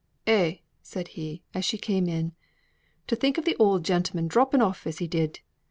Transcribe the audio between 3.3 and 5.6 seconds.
of th' oud gentleman dropping off as he did!